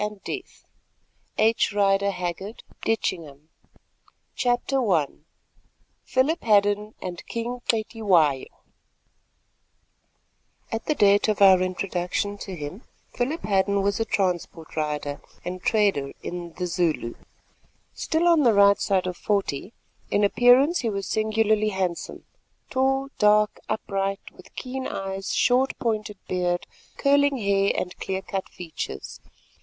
[0.01, 0.13] BLACK
[1.37, 2.41] HEART AND WHITE HEART
[2.81, 3.39] A ZULU IDYLL
[4.35, 5.05] CHAPTER I
[6.05, 8.47] PHILIP HADDEN AND KING CETYWAYO
[10.71, 12.81] At the date of our introduction to him,
[13.13, 17.13] Philip Hadden was a transport rider and trader in "the Zulu."
[17.93, 19.71] Still on the right side of forty,
[20.09, 22.25] in appearance he was singularly handsome;
[22.71, 26.65] tall, dark, upright, with keen eyes, short pointed beard,
[26.97, 29.19] curling hair and clear cut features.